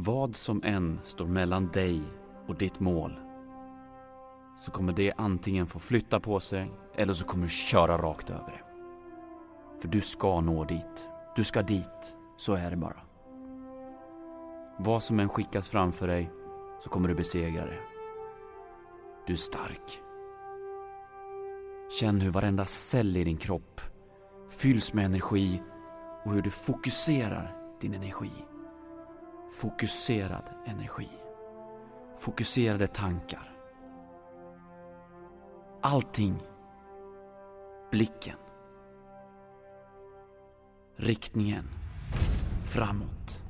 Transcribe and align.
Vad 0.00 0.36
som 0.36 0.62
än 0.64 1.00
står 1.02 1.26
mellan 1.26 1.68
dig 1.68 2.02
och 2.46 2.58
ditt 2.58 2.80
mål 2.80 3.20
så 4.58 4.70
kommer 4.70 4.92
det 4.92 5.12
antingen 5.16 5.66
få 5.66 5.78
flytta 5.78 6.20
på 6.20 6.40
sig 6.40 6.70
eller 6.94 7.12
så 7.12 7.24
kommer 7.24 7.42
du 7.42 7.50
köra 7.50 7.98
rakt 7.98 8.30
över 8.30 8.46
det. 8.46 8.60
För 9.80 9.88
du 9.88 10.00
ska 10.00 10.40
nå 10.40 10.64
dit. 10.64 11.08
Du 11.36 11.44
ska 11.44 11.62
dit. 11.62 12.16
Så 12.36 12.54
är 12.54 12.70
det 12.70 12.76
bara. 12.76 13.00
Vad 14.78 15.02
som 15.02 15.20
än 15.20 15.28
skickas 15.28 15.68
framför 15.68 16.06
dig 16.06 16.30
så 16.80 16.90
kommer 16.90 17.08
du 17.08 17.14
besegra 17.14 17.66
det. 17.66 17.80
Du 19.26 19.32
är 19.32 19.36
stark. 19.36 20.00
Känn 22.00 22.20
hur 22.20 22.30
varenda 22.30 22.64
cell 22.64 23.16
i 23.16 23.24
din 23.24 23.38
kropp 23.38 23.80
fylls 24.50 24.92
med 24.92 25.04
energi 25.04 25.62
och 26.24 26.32
hur 26.32 26.42
du 26.42 26.50
fokuserar 26.50 27.56
din 27.80 27.94
energi. 27.94 28.32
Fokuserad 29.58 30.50
energi. 30.66 31.08
Fokuserade 32.16 32.86
tankar. 32.86 33.52
Allting. 35.82 36.42
Blicken. 37.90 38.36
Riktningen. 40.96 41.64
Framåt. 42.64 43.42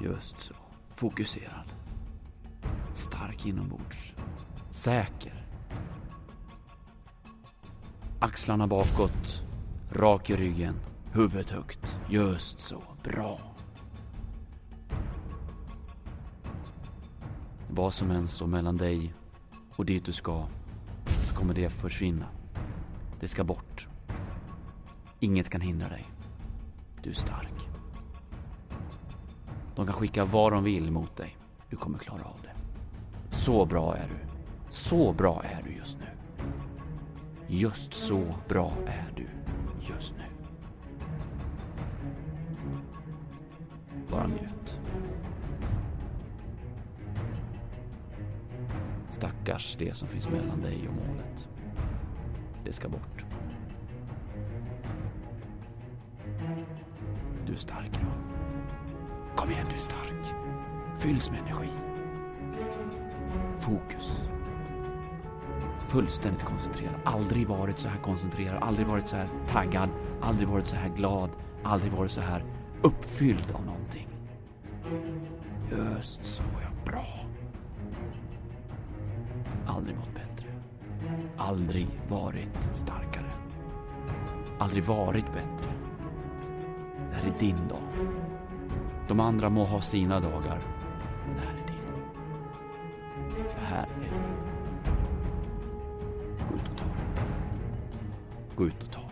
Just 0.00 0.40
så. 0.40 0.54
Fokuserad. 0.94 1.72
Stark 2.94 3.46
inombords. 3.46 4.14
Säker. 4.70 5.46
Axlarna 8.18 8.66
bakåt. 8.66 9.42
Rak 9.90 10.30
i 10.30 10.36
ryggen. 10.36 10.74
Huvudet 11.12 11.50
högt. 11.50 11.98
Just 12.08 12.60
så. 12.60 12.82
Bra. 13.02 13.53
Vad 17.76 17.94
som 17.94 18.10
än 18.10 18.26
står 18.28 18.46
mellan 18.46 18.76
dig 18.76 19.14
och 19.76 19.84
dit 19.84 20.04
du 20.04 20.12
ska, 20.12 20.46
så 21.26 21.34
kommer 21.34 21.54
det 21.54 21.70
försvinna. 21.70 22.26
Det 23.20 23.28
ska 23.28 23.44
bort. 23.44 23.88
Inget 25.20 25.50
kan 25.50 25.60
hindra 25.60 25.88
dig. 25.88 26.04
Du 27.02 27.10
är 27.10 27.14
stark. 27.14 27.68
De 29.76 29.86
kan 29.86 29.94
skicka 29.94 30.24
vad 30.24 30.52
de 30.52 30.64
vill 30.64 30.90
mot 30.90 31.16
dig. 31.16 31.36
Du 31.70 31.76
kommer 31.76 31.98
klara 31.98 32.24
av 32.24 32.36
det. 32.42 32.54
Så 33.30 33.64
bra 33.64 33.96
är 33.96 34.08
du. 34.08 34.28
Så 34.68 35.12
bra 35.12 35.42
är 35.44 35.62
du 35.62 35.74
just 35.74 35.98
nu. 35.98 36.06
Just 37.48 37.94
så 37.94 38.34
bra 38.48 38.72
är 38.86 39.12
du 39.16 39.26
just 39.80 40.14
nu. 40.16 40.24
Bara 44.10 44.26
njut. 44.26 44.53
Stackars 49.14 49.76
det 49.78 49.96
som 49.96 50.08
finns 50.08 50.28
mellan 50.28 50.60
dig 50.62 50.88
och 50.88 50.94
målet. 50.94 51.48
Det 52.64 52.72
ska 52.72 52.88
bort. 52.88 53.24
Du 57.46 57.52
är 57.52 57.56
stark 57.56 57.88
idag. 57.88 58.12
Kom 59.36 59.50
igen, 59.50 59.66
du 59.68 59.74
är 59.74 59.78
stark. 59.78 60.34
Fylls 60.98 61.30
med 61.30 61.40
energi. 61.40 61.70
Fokus. 63.58 64.28
Fullständigt 65.80 66.44
koncentrerad. 66.44 66.94
Aldrig 67.04 67.46
varit 67.46 67.78
så 67.78 67.88
här 67.88 67.98
koncentrerad, 67.98 68.62
aldrig 68.62 68.86
varit 68.86 69.08
så 69.08 69.16
här 69.16 69.28
taggad, 69.46 69.90
aldrig 70.20 70.48
varit 70.48 70.66
så 70.66 70.76
här 70.76 70.88
glad, 70.88 71.30
aldrig 71.62 71.92
varit 71.92 72.10
så 72.10 72.20
här 72.20 72.44
uppfylld 72.82 73.52
av 73.54 73.66
någonting. 73.66 74.08
Just 75.70 76.24
så, 76.24 76.42
ja. 76.62 76.68
Bra. 76.92 77.04
Aldrig 79.84 79.98
mått 79.98 80.14
bättre. 80.14 80.46
Aldrig 81.36 81.88
varit 82.08 82.70
starkare. 82.72 83.30
Aldrig 84.58 84.84
varit 84.84 85.26
bättre. 85.26 85.70
Det 87.10 87.16
här 87.16 87.24
är 87.24 87.38
din 87.38 87.68
dag. 87.68 88.08
De 89.08 89.20
andra 89.20 89.50
må 89.50 89.64
ha 89.64 89.80
sina 89.80 90.20
dagar, 90.20 90.60
men 91.26 91.36
det 91.36 91.42
här 91.42 91.52
är 91.52 91.66
din. 91.66 91.76
Det 93.54 93.64
här 93.64 93.86
är 93.96 94.00
din. 94.00 94.12
Gå 96.48 96.54
ut 96.56 96.68
och 96.70 96.76
ta 96.76 96.84
den. 96.84 97.26
Gå 98.56 98.66
ut 98.66 98.82
och 98.82 98.90
ta 98.90 99.03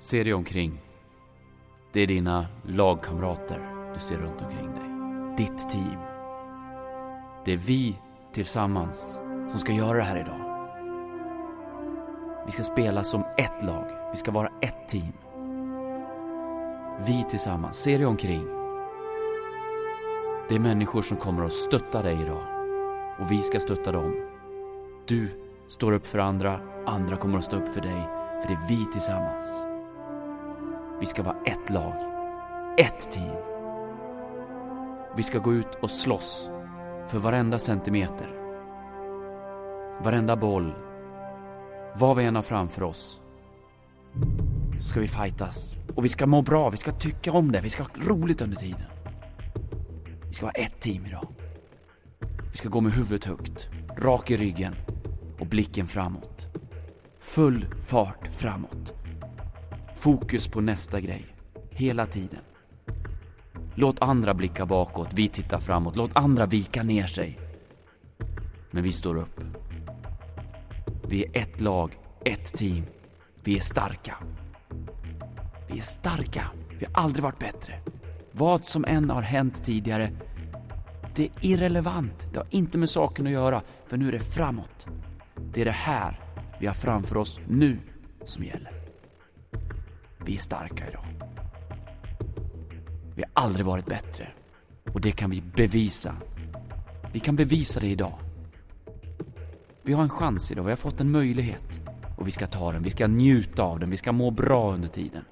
Se 0.00 0.24
dig 0.24 0.34
omkring. 0.34 0.80
Det 1.92 2.00
är 2.00 2.06
dina 2.06 2.46
lagkamrater 2.62 3.60
du 3.94 4.00
ser 4.00 4.16
runt 4.16 4.42
omkring 4.42 4.70
dig. 4.72 4.88
Ditt 5.36 5.68
team. 5.68 5.98
Det 7.44 7.52
är 7.52 7.56
vi 7.56 7.98
tillsammans 8.32 9.20
som 9.48 9.58
ska 9.58 9.72
göra 9.72 9.96
det 9.96 10.02
här 10.02 10.20
idag. 10.20 10.40
Vi 12.46 12.52
ska 12.52 12.62
spela 12.62 13.04
som 13.04 13.24
ett 13.38 13.62
lag. 13.62 13.84
Vi 14.10 14.16
ska 14.16 14.30
vara 14.30 14.50
ett 14.60 14.88
team. 14.88 15.12
Vi 17.06 17.24
tillsammans. 17.30 17.76
Se 17.76 17.96
dig 17.96 18.06
omkring. 18.06 18.46
Det 20.48 20.54
är 20.54 20.60
människor 20.60 21.02
som 21.02 21.16
kommer 21.16 21.44
att 21.44 21.52
stötta 21.52 22.02
dig 22.02 22.22
idag. 22.22 22.42
Och 23.20 23.30
vi 23.30 23.38
ska 23.38 23.60
stötta 23.60 23.92
dem. 23.92 24.14
Du 25.06 25.28
står 25.68 25.92
upp 25.92 26.06
för 26.06 26.18
andra, 26.18 26.60
andra 26.86 27.16
kommer 27.16 27.38
att 27.38 27.44
stå 27.44 27.56
upp 27.56 27.74
för 27.74 27.80
dig. 27.80 28.08
För 28.42 28.48
det 28.48 28.54
är 28.54 28.68
vi 28.68 28.92
tillsammans. 28.92 29.67
Vi 31.00 31.06
ska 31.06 31.22
vara 31.22 31.36
ett 31.44 31.70
lag. 31.70 31.94
Ett 32.78 33.10
team. 33.10 33.36
Vi 35.16 35.22
ska 35.22 35.38
gå 35.38 35.54
ut 35.54 35.74
och 35.82 35.90
slåss 35.90 36.50
för 37.06 37.18
varenda 37.18 37.58
centimeter. 37.58 38.34
Varenda 40.02 40.36
boll. 40.36 40.74
Vad 41.96 42.16
vi 42.16 42.24
än 42.24 42.36
har 42.36 42.42
framför 42.42 42.82
oss. 42.82 43.22
Ska 44.80 45.00
vi 45.00 45.08
fightas. 45.08 45.76
Och 45.94 46.04
vi 46.04 46.08
ska 46.08 46.26
må 46.26 46.42
bra, 46.42 46.70
vi 46.70 46.76
ska 46.76 46.92
tycka 46.92 47.32
om 47.32 47.52
det, 47.52 47.60
vi 47.60 47.70
ska 47.70 47.82
ha 47.82 47.90
roligt 47.94 48.40
under 48.40 48.56
tiden. 48.56 48.86
Vi 50.28 50.34
ska 50.34 50.46
vara 50.46 50.64
ett 50.64 50.80
team 50.80 51.06
idag. 51.06 51.26
Vi 52.52 52.58
ska 52.58 52.68
gå 52.68 52.80
med 52.80 52.92
huvudet 52.92 53.24
högt, 53.24 53.68
rak 53.96 54.30
i 54.30 54.36
ryggen 54.36 54.74
och 55.40 55.46
blicken 55.46 55.86
framåt. 55.86 56.46
Full 57.20 57.66
fart 57.86 58.28
framåt. 58.28 58.94
Fokus 59.98 60.48
på 60.48 60.60
nästa 60.60 61.00
grej. 61.00 61.26
Hela 61.70 62.06
tiden. 62.06 62.40
Låt 63.74 64.02
andra 64.02 64.34
blicka 64.34 64.66
bakåt, 64.66 65.08
vi 65.14 65.28
tittar 65.28 65.60
framåt. 65.60 65.96
Låt 65.96 66.16
andra 66.16 66.46
vika 66.46 66.82
ner 66.82 67.06
sig. 67.06 67.38
Men 68.70 68.82
vi 68.82 68.92
står 68.92 69.16
upp. 69.16 69.40
Vi 71.08 71.24
är 71.24 71.42
ett 71.42 71.60
lag, 71.60 71.98
ett 72.24 72.52
team. 72.52 72.84
Vi 73.44 73.56
är 73.56 73.60
starka. 73.60 74.16
Vi 75.68 75.78
är 75.78 75.82
starka. 75.82 76.44
Vi 76.78 76.84
har 76.84 77.02
aldrig 77.02 77.22
varit 77.22 77.38
bättre. 77.38 77.80
Vad 78.32 78.64
som 78.64 78.84
än 78.84 79.10
har 79.10 79.22
hänt 79.22 79.64
tidigare, 79.64 80.10
det 81.14 81.24
är 81.24 81.30
irrelevant. 81.40 82.26
Det 82.32 82.38
har 82.38 82.46
inte 82.50 82.78
med 82.78 82.90
saken 82.90 83.26
att 83.26 83.32
göra, 83.32 83.62
för 83.86 83.96
nu 83.96 84.08
är 84.08 84.12
det 84.12 84.20
framåt. 84.20 84.86
Det 85.52 85.60
är 85.60 85.64
det 85.64 85.70
här 85.70 86.20
vi 86.60 86.66
har 86.66 86.74
framför 86.74 87.16
oss 87.16 87.40
nu 87.48 87.78
som 88.24 88.44
gäller. 88.44 88.77
Vi 90.28 90.34
är 90.34 90.38
starka 90.38 90.88
idag. 90.88 91.04
Vi 93.14 93.22
har 93.22 93.30
aldrig 93.44 93.66
varit 93.66 93.86
bättre. 93.86 94.28
Och 94.92 95.00
det 95.00 95.12
kan 95.12 95.30
vi 95.30 95.40
bevisa. 95.40 96.16
Vi 97.12 97.20
kan 97.20 97.36
bevisa 97.36 97.80
det 97.80 97.86
idag. 97.86 98.18
Vi 99.82 99.92
har 99.92 100.02
en 100.02 100.10
chans 100.10 100.52
idag, 100.52 100.64
vi 100.64 100.70
har 100.70 100.76
fått 100.76 101.00
en 101.00 101.10
möjlighet. 101.10 101.80
Och 102.18 102.26
vi 102.26 102.30
ska 102.30 102.46
ta 102.46 102.72
den, 102.72 102.82
vi 102.82 102.90
ska 102.90 103.06
njuta 103.06 103.62
av 103.62 103.80
den, 103.80 103.90
vi 103.90 103.96
ska 103.96 104.12
må 104.12 104.30
bra 104.30 104.72
under 104.72 104.88
tiden. 104.88 105.24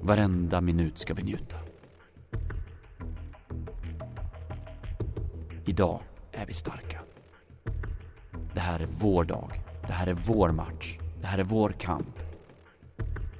Varenda 0.00 0.60
minut 0.60 0.98
ska 0.98 1.14
vi 1.14 1.22
njuta. 1.22 1.56
Idag 5.64 6.00
är 6.32 6.46
vi 6.46 6.54
starka. 6.54 7.00
Det 8.54 8.60
här 8.60 8.80
är 8.80 8.88
vår 9.00 9.24
dag. 9.24 9.62
Det 9.86 9.92
här 9.92 10.06
är 10.06 10.14
vår 10.14 10.50
match. 10.50 10.98
Det 11.26 11.30
här 11.30 11.38
är 11.38 11.44
vår 11.44 11.70
kamp. 11.70 12.18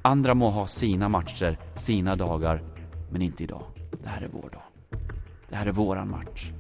Andra 0.03 0.35
må 0.35 0.51
ha 0.51 0.67
sina 0.67 1.09
matcher, 1.09 1.59
sina 1.75 2.17
dagar, 2.17 2.63
men 3.11 3.23
inte 3.23 3.45
idag. 3.45 3.63
Det 4.03 4.09
här 4.09 4.23
är 4.23 4.29
vår 4.29 4.51
dag. 4.51 4.63
Det 5.49 5.57
här 5.57 5.67
är 5.67 5.73
våran 5.73 6.11
match. 6.11 6.51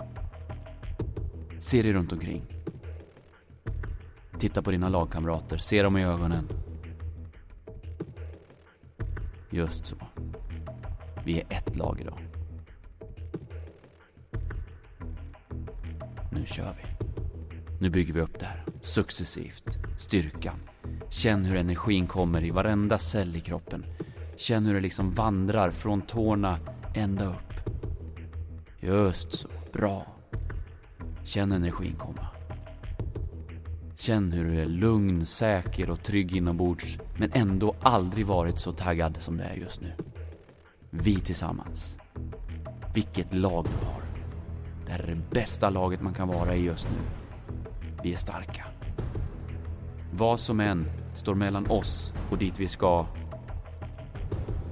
Se 1.59 1.83
dig 1.83 1.93
runt 1.93 2.13
omkring. 2.13 2.43
Titta 4.39 4.63
på 4.63 4.71
dina 4.71 4.89
lagkamrater, 4.89 5.57
se 5.57 5.83
dem 5.83 5.97
i 5.97 6.05
ögonen. 6.05 6.49
Just 9.51 9.87
så. 9.87 9.97
Vi 11.25 11.41
är 11.41 11.47
ett 11.51 11.77
lag 11.77 12.01
idag. 12.01 12.19
Nu 16.33 16.47
kör 16.47 16.75
vi. 16.77 17.07
Nu 17.81 17.91
bygger 17.91 18.13
vi 18.13 18.21
upp 18.21 18.39
det 18.39 18.47
här. 18.47 18.65
Successivt. 18.81 19.79
Styrkan. 19.99 20.61
Känn 21.17 21.45
hur 21.45 21.57
energin 21.57 22.07
kommer 22.07 22.45
i 22.45 22.51
varenda 22.51 22.99
cell 22.99 23.37
i 23.37 23.41
kroppen. 23.41 23.85
Känn 24.37 24.67
hur 24.67 24.75
det 24.75 24.81
liksom 24.81 25.11
vandrar 25.11 25.71
från 25.71 26.03
tårna 26.03 26.59
ända 26.95 27.25
upp. 27.25 27.71
Just 28.81 29.33
så. 29.33 29.49
Bra. 29.73 30.07
Känn 31.25 31.53
energin 31.53 31.95
komma. 31.97 32.27
Känn 33.95 34.33
hur 34.33 34.45
du 34.45 34.61
är 34.61 34.67
lugn, 34.67 35.27
säker 35.27 35.91
och 35.91 36.03
trygg 36.03 36.37
inombords 36.37 36.99
men 37.19 37.33
ändå 37.33 37.77
aldrig 37.81 38.27
varit 38.27 38.59
så 38.59 38.73
taggad 38.73 39.17
som 39.21 39.37
du 39.37 39.43
är 39.43 39.55
just 39.55 39.81
nu. 39.81 39.93
Vi 40.91 41.15
tillsammans. 41.15 41.99
Vilket 42.95 43.35
lag 43.35 43.65
du 43.65 43.87
har. 43.87 44.03
Det 44.87 44.93
här 44.93 44.99
är 44.99 45.15
det 45.15 45.31
bästa 45.31 45.71
laget 45.71 46.03
man 46.03 46.15
kan 46.15 46.29
vara 46.29 46.55
i 46.55 46.65
just 46.65 46.89
nu. 46.91 46.99
Vi 48.03 48.13
är 48.13 48.17
starka. 48.17 48.65
Vad 50.13 50.41
som 50.41 50.61
än 50.61 51.06
står 51.17 51.35
mellan 51.35 51.71
oss 51.71 52.13
och 52.31 52.39
dit 52.39 52.61
vi 52.61 52.69
ska 52.69 53.07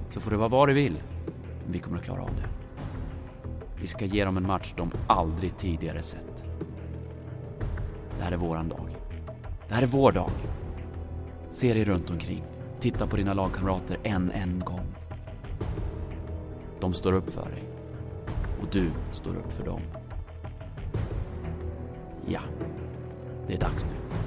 så 0.09 0.19
får 0.19 0.31
det 0.31 0.37
vara 0.37 0.49
vad 0.49 0.69
det 0.69 0.73
vill. 0.73 0.97
Men 1.63 1.71
vi 1.71 1.79
kommer 1.79 1.97
att 1.97 2.05
klara 2.05 2.21
av 2.21 2.29
det. 2.35 2.49
Vi 3.81 3.87
ska 3.87 4.05
ge 4.05 4.25
dem 4.25 4.37
en 4.37 4.47
match 4.47 4.73
de 4.77 4.91
aldrig 5.07 5.57
tidigare 5.57 6.01
sett. 6.01 6.43
Det 8.17 8.23
här 8.23 8.31
är 8.31 8.37
våran 8.37 8.69
dag. 8.69 8.95
Det 9.67 9.73
här 9.73 9.81
är 9.81 9.87
vår 9.87 10.11
dag. 10.11 10.31
Se 11.49 11.73
dig 11.73 11.85
runt 11.85 12.09
omkring. 12.09 12.43
Titta 12.79 13.07
på 13.07 13.15
dina 13.15 13.33
lagkamrater 13.33 13.97
en, 14.03 14.31
en 14.31 14.59
gång. 14.59 14.95
De 16.79 16.93
står 16.93 17.13
upp 17.13 17.29
för 17.29 17.49
dig. 17.49 17.63
Och 18.61 18.67
du 18.71 18.91
står 19.11 19.35
upp 19.35 19.53
för 19.53 19.65
dem. 19.65 19.81
Ja, 22.27 22.41
det 23.47 23.53
är 23.53 23.59
dags 23.59 23.85
nu. 23.85 24.24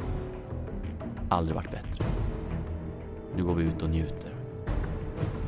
Aldrig 1.28 1.56
varit 1.56 1.70
bättre. 1.70 2.04
Nu 3.36 3.44
går 3.44 3.54
vi 3.54 3.64
ut 3.64 3.82
och 3.82 3.90
njuter. 3.90 4.34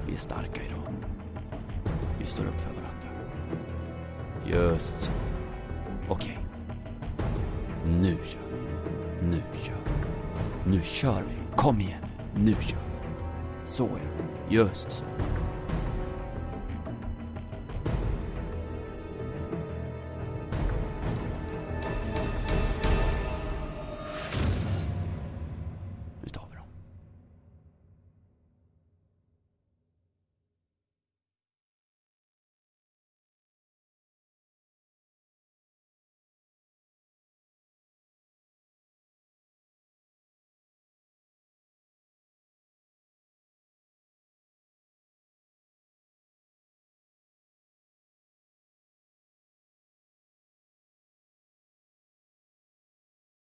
Vi 0.06 0.12
är 0.12 0.16
starka 0.16 0.62
idag. 0.62 0.94
Vi 2.18 2.26
står 2.26 2.44
upp 2.44 2.60
för 2.60 2.70
varandra. 2.70 2.90
Just 4.46 5.00
så. 5.00 5.12
Okej. 6.08 6.38
Nu 7.86 8.16
kör 8.24 8.40
vi. 8.50 9.26
Nu 9.26 9.42
kör 9.62 9.74
vi. 9.84 10.70
Nu 10.70 10.82
kör 10.82 11.22
vi. 11.28 11.56
Kom 11.56 11.80
igen. 11.80 12.04
Nu 12.36 12.54
kör 12.54 12.78
vi. 12.78 13.66
Så 13.66 13.88
ja. 13.92 14.24
Just 14.48 14.92
så. 14.92 15.04